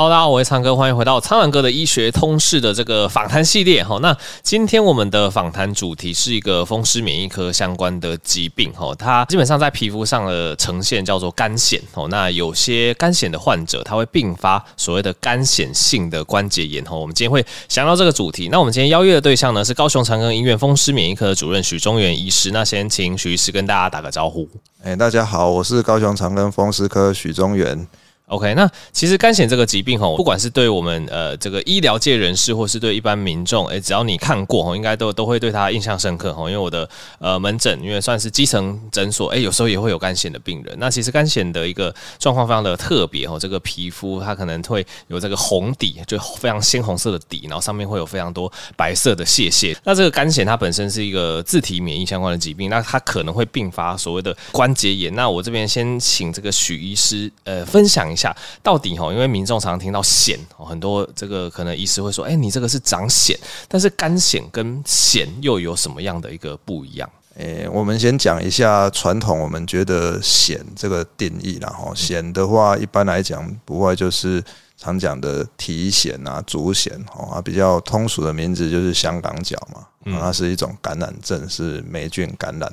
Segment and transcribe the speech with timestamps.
[0.00, 3.84] Hello，大家好，我是苍哥，欢迎回到苍蓝鸽的医学通识的这个访谈系列。
[3.84, 8.72] 哈，那今天我们的访谈主题是一个风湿免疫科相关的疾病。
[8.72, 11.78] 哈，它基本上在皮肤上的呈现叫做干癣。
[11.92, 16.82] 哦，那有些干癣的患者，他会并发所谓的干癬性的关节炎。
[16.86, 18.48] 哈，我们今天会想到这个主题。
[18.50, 22.52] 那我们今天邀约的对象呢，是高雄长庚医院风湿免疫科的主任许中元医师。
[22.52, 24.48] 那先请许医师跟大家打个招呼。
[24.82, 27.86] 哎，大家好，我是高雄长庚风湿科许中元。
[28.30, 36.48] OK，那其实干癣这个疾病吼，不管是对我们呃这个医疗界人士，或是对一般民众，诶，只要你看过吼，应该都都会对他印象深刻吼。
[36.48, 36.88] 因为我的
[37.18, 40.76] 呃门诊，因为算是基层诊所，诶，有时候也会有干癣的病人。
[40.78, 49.76] 那其实干癣的一个状况非常的特别吼，这个皮肤它可能会有这个红底，就非常鲜红色的底，然后上面会有非常多白色的屑屑。
[49.82, 55.12] 那这个干癣它本身是一个自体免疫相关的疾病，那它可能会并发所谓的关节炎。
[55.16, 58.19] 那我这边先请这个许医师呃分享一下。
[58.20, 67.08] 下到底哈，因为民众常常听到癬，很多这个可能医师会说，哎，你这个是长癣，但是干癬跟癣又有什么样的一个不一样？
[67.36, 71.92] 诶，我们先讲一下传统我们觉得癣这个定义啦哈。
[71.94, 74.42] 癬的话，一般来讲不外就是
[74.76, 76.90] 常讲的体癣啊、足癬
[77.30, 79.86] 啊，比较通俗的名字就是香港脚嘛，
[80.20, 82.70] 它是一种感染症，是霉菌感染。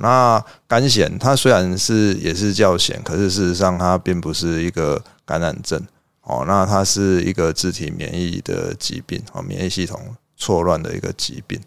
[0.00, 5.82] 那干癬它虽然是也是叫癬，可是事实上它并不是一个感染症
[6.22, 6.44] 哦。
[6.46, 9.98] 那它是一个自体免疫的疾病哦，免疫系统
[10.36, 11.58] 错乱的一个疾病。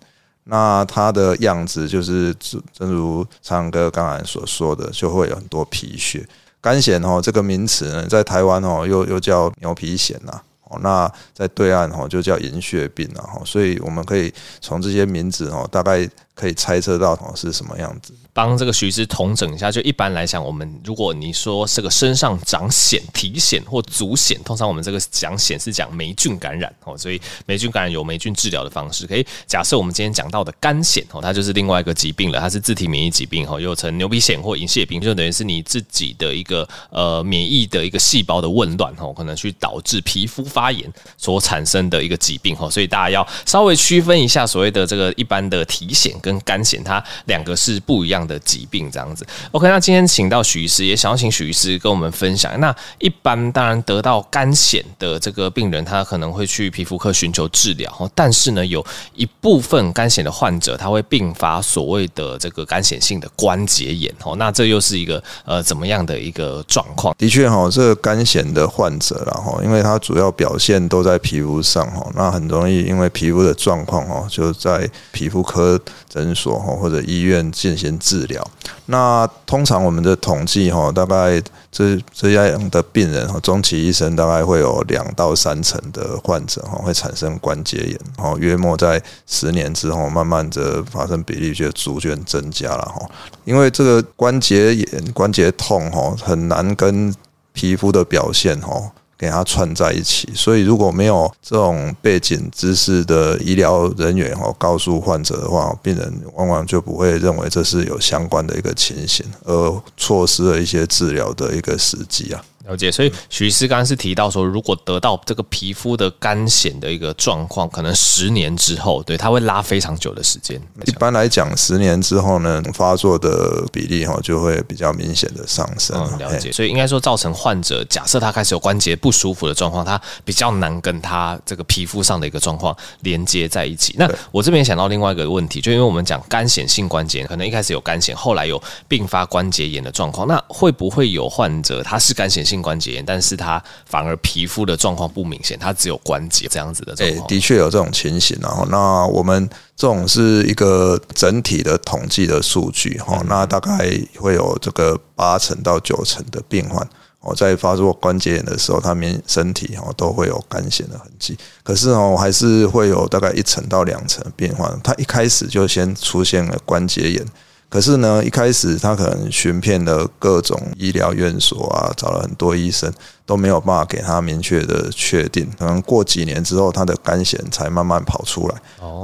[0.44, 2.32] 那它的样子就是，
[2.72, 6.24] 正如苍哥刚才所说的，就会有很多皮屑。
[6.62, 10.40] 干癬哦，这个名词呢，在台湾哦，又又叫牛皮癬呐。
[10.66, 13.42] 哦，那在对岸哦，就叫银屑病了哈。
[13.44, 16.08] 所以我们可以从这些名字哦，大概。
[16.34, 18.14] 可以猜测到哦是什么样子。
[18.34, 29.06] 帮这个徐医师统整一下，就一般来讲，我们如果你说这个身上长癣、体癣或足癣，通常我们这个讲癣是讲霉菌感染哦，所以霉菌感染有霉菌治疗的方式。
[29.06, 49.26] 可以假设我们今天讲到的干癣哦，它就是另外一个疾病了，它是自体免疫疾病哦，又称牛皮癣或银屑病，就等于是你自己的一个呃免疫的一个细胞的紊乱哦，可能去导致皮肤发炎所产生的一个疾病哦，所以大家要稍微区分一下所谓的这个一般的体癣跟干癬，它两个是不一样的疾病，这样子。
[49.52, 52.58] OK，那今天请到许医师，也想要请许医师跟我们分享。
[52.60, 57.92] 那一般当然得到干癬的这个病人，他可能会去皮肤科寻求治疗。
[58.16, 64.14] 但是呢，有一部分干癬的患者，他会并发所谓的这个干癬性的关节炎。
[64.24, 67.16] 哦，那这又是一个呃怎么样的一个状况？
[67.18, 75.80] 的确哈，这个干癬的患者，然后因为他主要表现都在皮肤上哈，那很容易因为皮肤的状况哈，就在皮肤科
[76.12, 76.76] 诊所哈。
[76.82, 78.46] 或者医院进行治疗。
[78.88, 81.42] 那通常我们的统计哈，大概
[81.72, 88.00] 这这样的病人哈，终其一生大概会有两到三成的患者哈会产生关节炎。
[88.18, 93.08] 哦，约莫在十年之后，慢慢的发生比例就逐渐增加了哈。
[93.46, 97.14] 因为这个关节炎、关节痛哈，很难跟
[97.54, 98.92] 皮肤的表现哈。
[99.22, 112.44] 给它串在一起，所以如果没有这种背景知识的医疗人员哦，告诉患者的话，病人往往就不会认为这是有相关的一个情形，而错失了一些治疗的一个时机啊。
[112.68, 120.62] 了解，所以徐医师刚刚是提到说，如果得到这个皮肤的干癣的一个状况，可能十年之后，对，它会拉非常久的时间。
[120.86, 125.98] 一般来讲，十年之后呢，发作的比例哈就会比较明显的上升。
[125.98, 126.52] 嗯，了解。
[126.52, 133.96] 所以应该说，造成患者假设他开始有关节不舒服的状况，他比较难跟他这个皮肤上的一个状况连接在一起。
[133.98, 147.22] 那我这边想到另外一个问题，就因为我们讲干癣性关节炎，可能一开始有干癣，后来有并发关节炎的状况，那会不会有患者他是干癬性关节炎，但是他反而皮肤的状况不明显，他只有关节这样子的状况。
[147.22, 148.38] 欸，的确有这种情形。
[148.42, 156.86] 然后，那我们这种是一个整体的统计的数据哈，那大概会有这个八成到九成的病患，
[157.22, 161.38] 我在发作关节炎的时候，他们身体哈都会有干癬的痕迹。
[161.64, 167.26] 可是哦，还是会有大概一成到两成的病患，他一开始就先出现了关节炎。
[167.72, 172.92] 可是呢，一开始他可能寻遍了各种医疗院所啊，找了很多医生，
[173.26, 175.50] 都没有办法给他明确的确定。
[175.58, 178.56] 可能过几年之后，他的肝显才慢慢跑出来。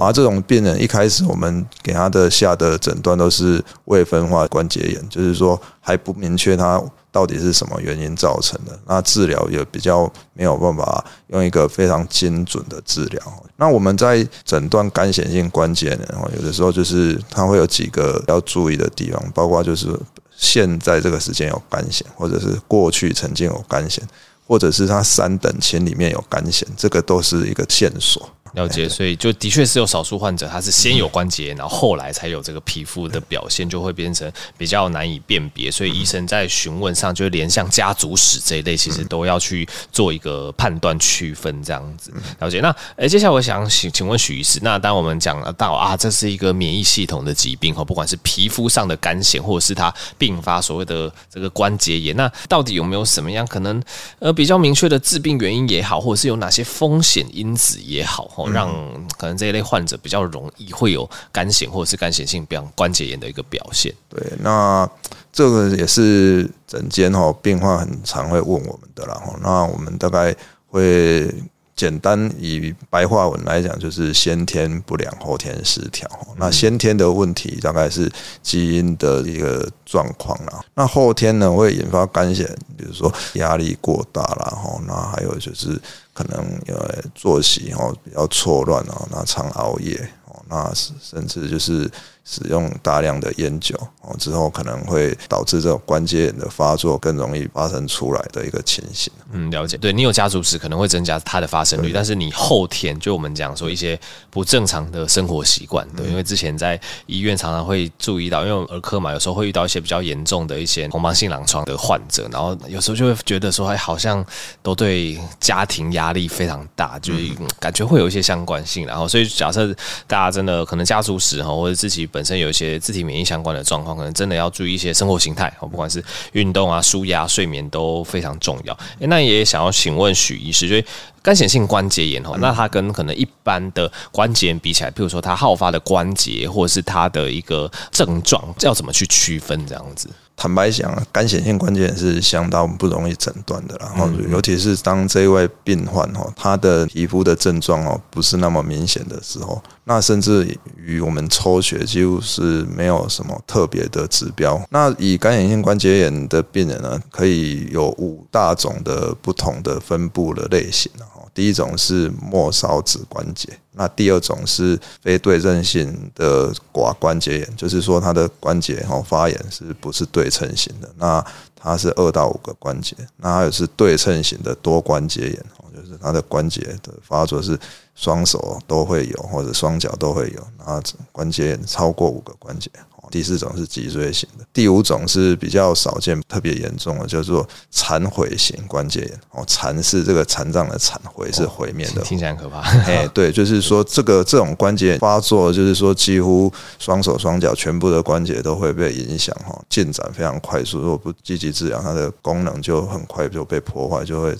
[0.02, 6.84] 而这种病人一开始我们给他的下的诊断都是未分化关节炎，就是说还不明确他。
[7.18, 8.80] 到底是什么原因造成的？
[8.86, 13.20] 那治疗也比较没有办法用一个非常精准的治疗。
[13.56, 16.00] 那我们在诊断干显性关节炎，
[16.36, 19.88] 有的时候就是它会有几个要注意的地方，包括就是
[20.36, 24.08] 现在这个时间有干显，或者是过去曾经有干显。
[24.50, 28.30] 或者是它三等亲里面有干显，这个都是一个线索。
[28.54, 35.72] 了解，所以就的确是有少数患者，他是先有关节炎，然后后来才有这个皮肤的表现，就会变成比较难以辨别。
[35.72, 42.12] 所以医生在询问上，就连像家族史这一类，其实都要去做一个判断区分这样子。
[42.40, 42.60] 了解。
[42.62, 53.82] 那诶，接下来我想请请问许医师，那当我们讲到啊，这是一个免疫系统的疾病哈，不管是皮肤上的干癣，或者是它并发所谓的这个关节炎，那到底有没有什么样可能
[54.20, 58.26] 呃比较明确的致病原因也好，或者是有哪些风险因子也好？
[58.46, 58.70] 让
[59.18, 63.94] 可能这一类患者比较容易会有干癣或者是干癣性表关节炎的一个表现。
[64.10, 64.88] 对，那
[65.32, 69.22] 这个也是诊间哈病患很常会问我们的啦。
[69.42, 70.36] 那我们大概
[70.68, 71.34] 会。
[71.78, 76.10] 简单以白话文来讲，就是先天不良，后天失调。
[76.36, 80.60] 那先天的问题大概是基因的一个状况啦。
[80.74, 82.46] 那后天呢，会引发干癬，
[82.76, 85.80] 比如说压力过大啦，吼，那还有就是
[86.14, 86.38] 可能
[86.68, 89.96] 呃作息哦比较错乱哦，那常熬夜
[90.26, 91.90] 哦，那甚至就是。
[92.30, 99.12] 使用大量的烟酒哦，之后可能会导致这种关节炎的发作更容易发生出来的一个情形。
[99.32, 99.78] 嗯，了解。
[99.78, 103.98] 对，你有家族史可能会增加它的发生率，但是你后天就我们讲说一些
[104.30, 114.26] 不正常的生活习惯，对，因为之前在医院常常会注意到，因为儿科嘛，有时候会遇到一些比较严重的一些红斑性狼疮的患者，然后有时候就会觉得说，哎，好像
[114.62, 118.86] 都对家庭压力非常大，就是感觉会有一些相关性。
[118.86, 119.74] 然后，所以假设
[120.08, 122.06] 大家真的可能家族史哈，或者自己。
[122.18, 128.74] 本身有一些自体免疫相关的状况，可能真的要注意一些生活形态哦，不管是运动啊、舒压、睡眠都非常重要。
[129.02, 130.84] 欸、那也想要请问许医师，就是
[131.22, 140.10] 干显性关节炎哈，那它跟可能一般的关节炎比起来，譬如说它好发的关节，或者是它的一个症状，要怎么去区分这样子？
[140.38, 154.62] 坦白讲，干显性关节炎是相当不容易诊断的，然后尤其是当这一位病患哈，他的皮肤的症状哦不是那么明显的时候，那甚至于我们抽血几乎是没有什么特别的指标。
[154.70, 160.92] 那以干显性关节炎的病人呢，可以有五大种的不同的分布的类型。
[161.38, 170.92] 第一种是末梢指关节，那第二种是非对称性的寡关节炎，就是说它的关节哈发炎是不是对称型的？
[170.98, 171.24] 那
[171.56, 175.46] 它是二到五个关节，那还有是对称型的多关节炎，
[175.82, 177.58] 就是它的关节的发作是
[177.96, 180.82] 双手都会有或者双脚都会有，然后
[181.12, 182.70] 关节炎超过五个关节。
[183.10, 189.20] 第四种是脊椎型的，第五种是比较少见、特别严重的，叫做残毁型关节炎。
[189.32, 192.60] 哦，残是这个残障的残，毁是毁灭的，听起来很可怕。
[192.60, 200.82] 哎，对，就是说这个这种关节发作，就是说几乎双手双脚全部的关节都会被影响，哈，进展非常快速。
[200.82, 204.38] 如果不积极治疗，它的功能就很快就被破坏，就会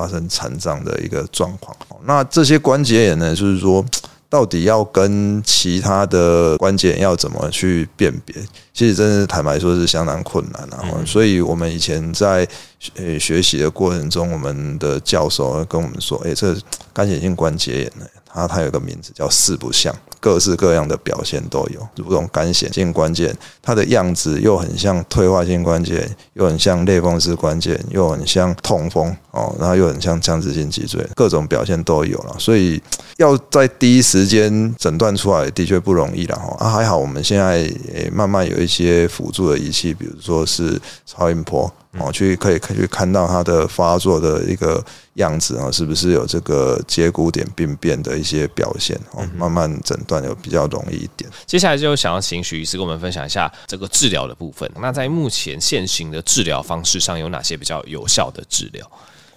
[0.00, 1.76] 发生残障的一个状况。
[2.04, 3.84] 那这些关节炎呢，就是说。
[4.30, 8.32] 到底要跟其他的关节要怎么去辨别？
[8.72, 10.86] 其实真的坦白说是相当困难啊。
[11.04, 12.46] 所以我们以前在
[12.94, 16.56] 呃学习的过程中，我们的教授跟我们说：“诶，这
[16.92, 32.36] 干癬性关节炎呢，它它有个名字叫四不像。”各式各样的表现都有，如这种干性关节，它的样子又很像退化性关节，又很像类风湿关节，又很像痛风哦，然后又很像僵直性脊椎，各种表现都有了。
[32.38, 32.80] 所以
[33.16, 36.56] 要在第一时间诊断出来，的确不容易了哈。
[36.58, 37.62] 啊，还好我们现在
[37.92, 41.72] 诶慢慢有一些辅助的仪器，比如说是超音波。
[41.98, 48.96] 哦，去可以可以去看到它的发作的一个样子啊，是不是有这个节骨点病变的一些表现？
[49.12, 51.28] 哦，慢慢诊断有比较容易一点。
[51.46, 54.70] 接下来就想要请许医师跟我们分享一下这个治疗的部分。
[54.80, 58.88] 那在目前现行的治疗方式上，有哪些比较有效的治疗？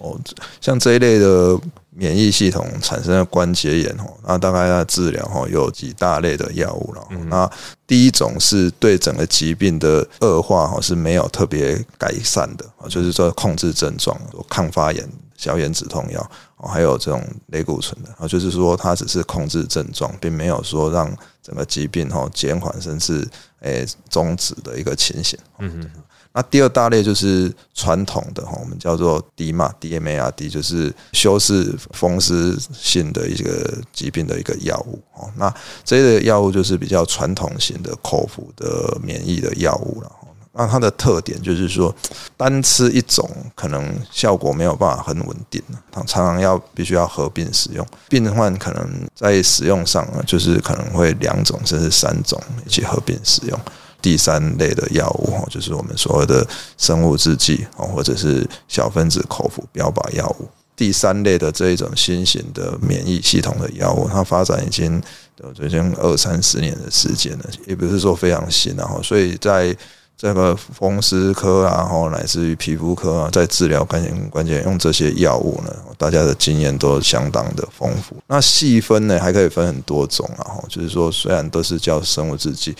[0.04, 0.20] 哦，
[0.60, 1.58] 像这一类的
[1.90, 7.02] 免疫系统产生的关节炎哦，那大概要治疗哈，有几大类的药物了。
[7.28, 7.50] 那
[7.86, 14.18] 第一种是对整个疾病的恶化哈是没有特别改善的啊，就是说控制症状，
[14.48, 21.10] 抗发炎、消炎止痛药，还有这种类固醇的，啊，就是说它只是控制症状，并没有说让
[21.42, 23.26] 整个疾病哈减缓甚至
[23.64, 25.38] 诶终止的一个情形。
[25.58, 25.90] 嗯嗯。
[26.36, 35.30] 那第二大类就是传统的哈，我们叫做 DMARD，就是修饰风湿性的一个疾病的一个药物哦。
[35.36, 35.54] 那
[35.84, 40.10] 这类药物就是比较传统型的口服的免疫的药物了。
[40.56, 41.94] 那它的特点就是说，
[42.36, 47.86] 单吃一种可能效果没有办法很稳定，它常常要必须要合并使用。
[48.08, 53.58] 病患可能在使用上呢，就是可能会两种甚至三种一起合并使用。
[54.00, 56.46] 第三类的药物，就是我们所谓的
[56.76, 60.48] 生物制剂哦，或者是小分子口服标靶药物。
[60.76, 65.02] 第三类的这一种新型的免疫系统的药物，它发展已经
[65.38, 69.74] 有最近二三十年的时间了，也不是说非常新，然后所以在
[70.16, 78.16] 这个风湿科啊，然后乃至于皮肤科啊，在治疗肝炎关节用这些药物呢，大家的经验都相当的丰富。
[78.26, 82.74] 那细分呢，还可以分很多种啊，就是说虽然都是叫生物制剂，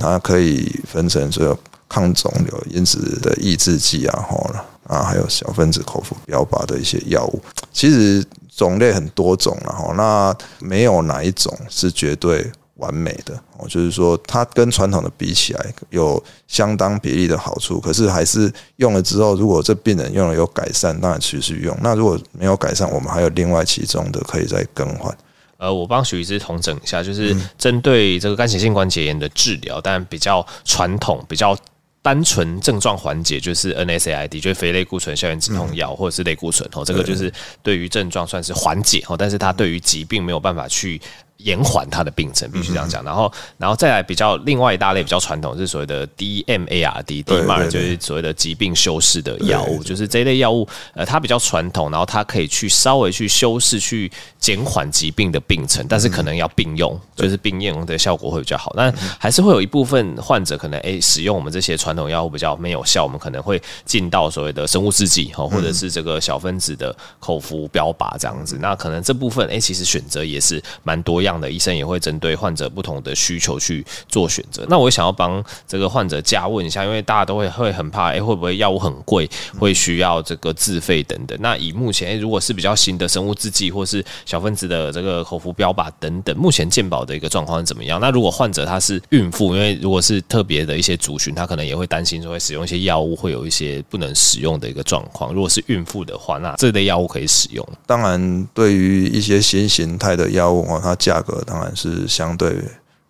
[0.00, 1.56] 它可以分成这个
[1.88, 4.50] 抗肿瘤因子的抑制剂啊，吼。
[4.88, 8.24] 啊，还有小分子口服标靶的一些药物，其实
[8.56, 9.92] 种类很多种了哈。
[9.94, 10.34] 那
[10.66, 21.76] 没有哪一种是绝对完美的，哦，就是说它跟传统的比起来有相当比例的好处，可是还是用了之后，如果这病人用了有改善，当然持续用。
[21.82, 25.16] 那如果没有改善，我们还有另外其中的可以再更换。
[25.58, 31.56] 呃，我帮许医师统整一下，就是针对这个干性性关节炎的治疗，但比较传统，比较。
[32.00, 37.30] 单纯症状缓解就是 NSAID，就是非类固醇消炎止痛药，或者是类固醇哦，这个就是
[37.60, 40.98] 对于症状算是缓解哦，但是它对于疾病没有办法去。
[41.38, 43.04] 延缓它的病程，必须这样讲。
[43.04, 58.72] 然后，然后再来比较另外一大类比较传统是所谓的 DMARD，DMARD 就是所谓的疾病修饰的药物，就是这一类药物，呃，它比较传统，然后它可以去稍微去修饰、去减缓疾病的病程，但是可能要并用，就是并用的效果会比较好。
[58.76, 68.58] 但还是会有一部分患者可能诶使用我们这些传统药物比较没有效，我们可能会进到所谓的生物制剂哈，或者是这个小分子的口服标靶这样子。
[68.60, 71.27] 那可能这部分诶其实选择也是蛮多样。
[71.28, 74.64] 这样的医生也会针对患者不同的需求去做选择。
[74.66, 81.36] 那我想要帮这个患者加问一下，因为大家都会会很怕，哎，会不会药物很贵，会需要这个自费等等。
[81.42, 88.00] 那以目前，如果是比较新的生物制剂或是小分子的这个口服标靶等等，目前健保的一个状况是怎么样？
[88.00, 95.34] 那如果患者他是孕妇，因为如果是特别的一些族群，他可能也会担心说会使用一些药物会有一些不能使用的一个状况。
[95.34, 97.68] 如果是孕妇的话，那这类药物可以使用。
[97.84, 102.52] 当然，对于一些新形态的药物哦，它价价格当然是相对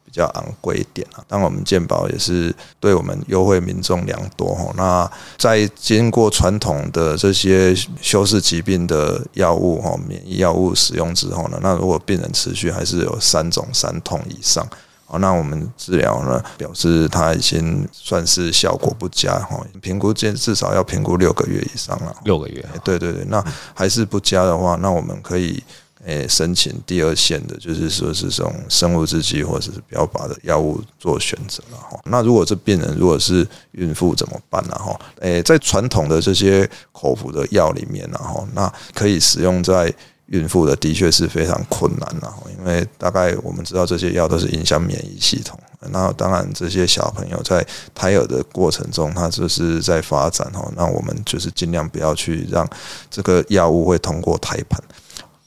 [0.04, 4.72] 比较昂贵一点啊，但我们健保也是对我们优惠民众良多哈。
[4.74, 14.66] 那在经过传统的这些修饰疾病的药物哈，免疫药物使用之后呢，那如果病人持续还是有三种三痛以上，
[15.20, 19.60] 那我们治疗呢，表示他已经算是效果不佳哈。
[19.82, 22.64] 评估至至少要评估六个月以上了，六个月。
[22.82, 25.62] 对对对，那还是不佳的话，那我们可以。
[26.04, 31.98] 诶，申请第二线的，就是说是这种生物制剂或者是标靶的药物做选择了哈。
[32.04, 34.74] 那如果这病人如果是孕妇怎么办呢？
[34.74, 39.92] 哈，诶，在传统的这些口服的药里面，然后那可以使用在
[40.26, 45.58] 孕妇的，的确是非常困难了，因为大概我们知道这些药都是影响免疫系统。
[45.90, 47.64] 那当然，这些小朋友在
[47.94, 50.70] 胎儿的过程中，他就是在发展哈。
[50.76, 52.68] 那我们就是尽量不要去让
[53.10, 54.82] 这个药物会通过胎盘。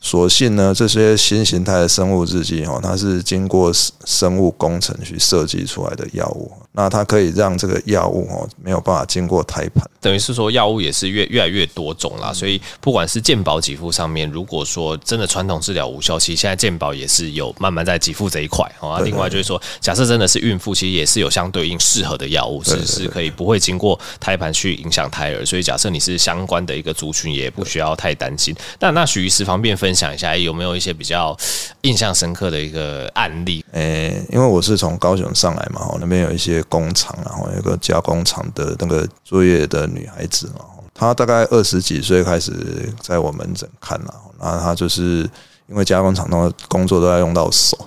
[0.03, 3.71] 所幸呢，这些新形态的生物制剂哈，它是经过
[4.03, 6.51] 生物工程去设计出来的药物。
[6.73, 12.31] 那它可以让这个药物哦没有办法经过胎盘，等于是说药物也是越越来越多种啦。
[12.31, 18.99] 所以不管是健保给付上面，如果说真的传统治疗无效，其实现在健保也是有慢慢在给付这一块啊。
[19.01, 25.45] 另外就是说，假设真的是孕妇，其实也是有相对应适合的药物，是是可以不会经过胎盘去影响胎儿。
[25.45, 28.55] 所以假设你是相关的一个族群，也不需要太担心。
[28.79, 31.37] 那那许医师方便分享一下，有没有一些比较
[31.81, 33.60] 印象深刻的一个案例？
[33.71, 36.61] 诶，因为我是从高雄上来嘛，那边有一些。
[36.69, 40.63] 工厂，然后有个加工厂的那个作业的女孩子嘛，
[40.93, 42.53] 她大概二十几岁开始
[43.01, 45.29] 在我门诊看了，然后她就是
[45.67, 47.77] 因为加工厂的工作都要用到手，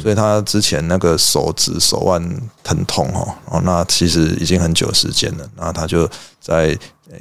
[0.00, 2.20] 所以她之前那个手指手腕
[2.64, 6.08] 疼痛哦，然后那其实已经很久时间了，然后她就
[6.40, 6.76] 在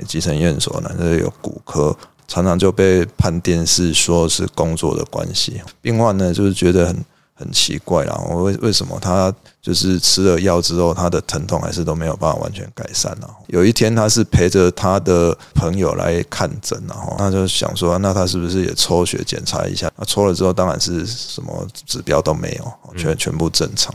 [0.07, 1.95] 基层院所呢，就是有骨科，
[2.27, 7.05] 常常就被判定是说是工作的关系，病患呢就是觉得很。
[7.41, 13.27] 很奇怪啦，我为为什么他就是吃了药之后，他的疼痛还是都没有办法完全改善呢？
[13.47, 19.91] 有一天，他是陪着他的朋友来看诊，然后他就想说，那他是不是也抽血检查一下？
[19.97, 23.93] 那抽了之后，当然是什么指标都没有，全全部正常。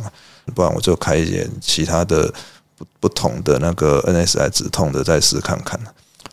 [0.54, 2.32] 不然我就开一点其他的
[2.76, 5.78] 不不同的那个 NSAID 止痛的再试看看。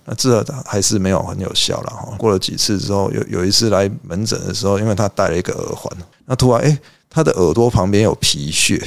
[0.05, 2.15] 那治了还是没有很有效了哈。
[2.17, 5.91] 过了几次之后，有有一次来门诊的时候，因为他戴了一个耳环，
[6.25, 6.65] 那突然哎。
[6.67, 6.79] 欸
[7.13, 8.81] 他的耳朵旁边有皮屑，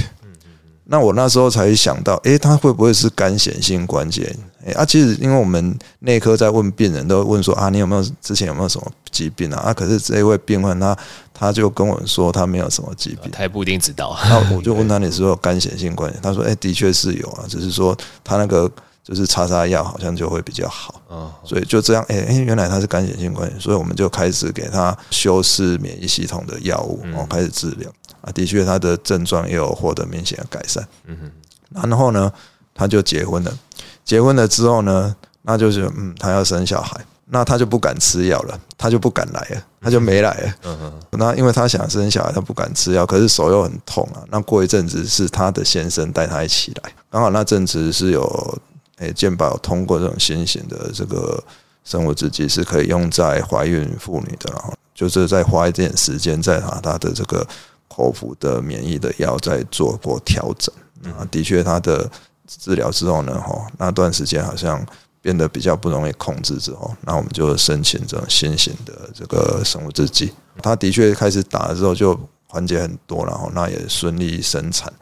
[0.84, 4.36] 那我那时候才想到，诶，他会不会是干显性关节炎？
[4.66, 9.58] 诶，啊，其实因为我们内科在问病人，都问说啊，你有没有之前有没有什么疾病啊？
[9.66, 10.96] 啊，可是这一位病患他
[11.32, 14.18] 他就跟我说他没有什么疾病，他也不一定知道。
[14.28, 16.18] 那我就问他，你是不是有干显性关节？
[16.20, 18.68] 他说，诶，的确是有啊，只是说他那个
[19.06, 21.00] 就是擦擦药好像就会比较好。
[21.08, 27.88] 嗯，所以就这样，诶诶，原来他是干癬性关节，所以我们就开始给他修饰免疫系统的药物，然后开始治疗。
[28.22, 30.84] 啊，的确，他的症状也有获得明显的改善。
[31.04, 32.32] 嗯哼，然后呢，
[32.74, 33.58] 他就结婚了。
[34.04, 40.54] 结婚了之后呢，那就是嗯，他要生小孩，那他就不敢吃药了，他就不敢来了，他就没来了。
[40.64, 44.22] 嗯哼，那因为他想生小孩，他不敢吃药，可是手又很痛啊。
[44.28, 48.58] 那过一阵子是他的先生带他一起来，刚好那阵子是有
[48.96, 51.42] 诶健保通过这种新型的这个
[51.84, 57.46] 生物制剂，是可以用在怀孕妇女的，然后就是再花一点时间再拿他的这个。
[57.88, 60.74] 口服的免疫的药在做过调整
[61.16, 62.10] 啊，的确，他的
[62.46, 64.84] 治疗之后呢，哈，那段时间好像
[65.22, 70.30] 变得比较不容易控制之后，那我们就申请这种新型的这个生物制剂，
[70.62, 74.92] 他的确开始打了之后就缓解很多，然后那也顺利生产。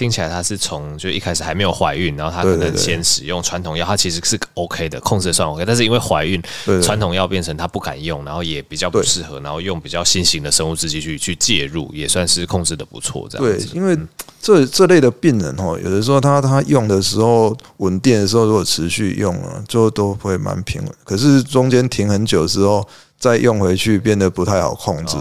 [0.00, 6.42] 听起来他是从就一开始还没有怀孕，然后他可能先使用传统药，他其实是 OK 的，控制的算 OK，但是因为怀孕，
[6.82, 13.28] 传统药变成他不敢用，然后也比较不适合，然后用比较新型的生物制剂去去介入，也算是控制的不错。
[13.28, 13.94] 这样子，对，因为
[14.40, 22.88] 这这类的病人哦，有的时候他他用的时候稳定的时候，如果持续用了，最后都会蛮平稳，可是中间停很久之后。
[23.20, 25.14] 再用回去变得不太好控制，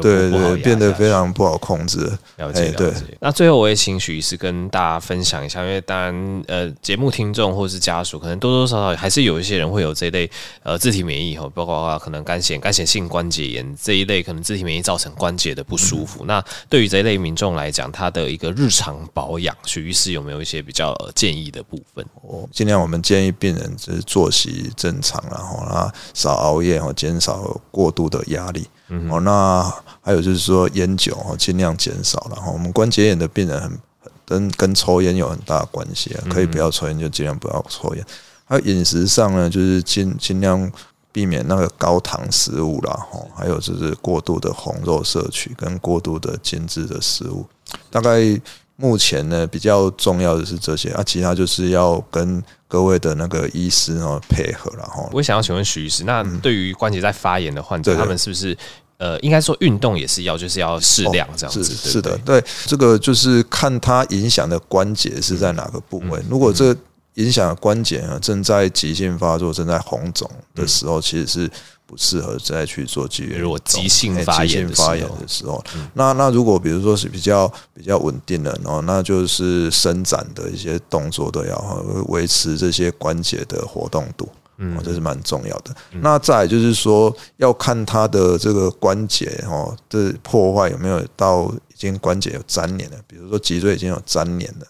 [0.00, 1.98] 对对，变得非常不好控制。
[2.36, 3.18] 了解了解。
[3.18, 10.30] 那最后我也请许医师跟大家分享一下，因为当然呃，节目听众或是家属，可能多多少少还是有一些人会有这一类
[10.62, 16.24] 呃自体免疫哈，包括可能肝显、肝显性关节炎这一类，可能自体免疫造成关节的不舒服。
[16.26, 22.06] 那对于这一类民众来讲，他的一个日常保养，许医师有没有一些比较建议的部分？
[22.22, 26.94] 哦，尽量我们建议病人就是作息正常，然后啊少熬夜哦。
[27.00, 28.68] 减少过度的压力，
[29.08, 32.30] 哦，那还有就是说烟酒哦，尽量减少。
[32.34, 33.78] 然后我们关节炎的病人很
[34.26, 38.04] 跟跟抽烟有很大的关系啊，可以不要抽烟就尽量不要抽烟。
[38.44, 40.70] 还有饮食上呢，就是尽尽量
[41.10, 47.46] 避免那个高糖食物啦，哈，还有就是过度的红肉摄取跟过度的精致的食物，
[47.90, 48.38] 大概。
[48.82, 55.10] 目前呢，比较重要的是这些啊，其他就是要跟各位的那个医师哦配合然后。
[55.12, 58.56] 我想要请问徐医师，那对于关节在发炎的患者，他们是不是
[58.98, 61.64] 呃，应该说运动也是要，就是要适量这样子？
[61.64, 66.22] 是是的，对，这个就是看它影响的关节是在哪个部位。
[66.30, 66.80] 如果这个
[67.14, 71.50] 影响的关节啊正在急性发作、正在红肿的时候，其实是。
[71.90, 73.38] 不适合再去做剧烈。
[73.38, 75.60] 如果急性发炎的时候，
[75.94, 85.74] 那那如果比如说是比较比较稳定的，然后那就是伸展的一些动作都要维持这些关节的活动度，嗯，这是蛮重要的。
[86.00, 94.66] 那再就是说，要看他的这个关节哦，这破坏有没有到已经关节有粘连了，比如说脊椎已经有粘连了，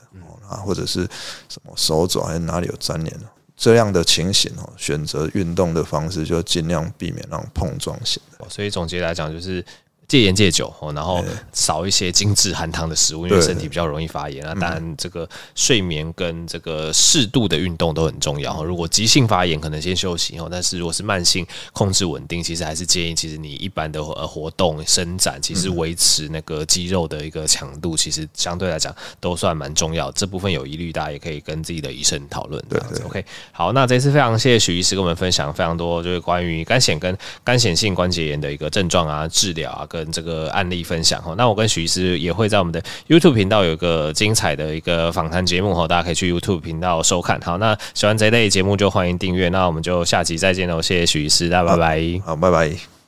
[0.49, 1.03] 啊，或者是
[1.51, 3.25] 什么手肘还是哪里有粘连了。
[3.61, 8.49] 这样的情形哦，选择运动的方式就尽量避免那种碰撞型的。
[8.49, 9.65] 所以总结来讲就是。
[10.11, 14.53] 戒烟戒酒哦，然后少一些精致含糖的食物，因为身体比较容易发炎啊。
[14.61, 18.65] 当然，这个睡眠跟这个适度的运动都很重要。
[18.65, 20.49] 如果急性发炎，可能先休息哦。
[20.51, 30.11] 但是如果是慢性控制稳定，其实还是建议，其实你一般的呃活动伸展，其实维持那个肌肉的一个强度，其实相对来讲都算蛮重要。
[30.11, 32.61] 这部分有疑虑，大家也可以跟自己的医生讨论。
[32.69, 33.25] 这样子，OK。
[33.53, 40.00] 好，那这次非常谢谢许医师跟我们分享非常多，就是关于肝显跟肝显性关节炎的一个症状啊、治疗啊跟。
[40.03, 47.39] 跟这个案例分享哦，那我跟许医师也会在我们的 YouTube 频道有一个精彩的一个访谈节目哈，大家可以去 YouTube 频道收看。
[47.43, 53.00] 好，那喜欢这类节目就欢迎订阅，那我们就下期再见喽，谢谢许医师，大家拜拜，好，拜拜。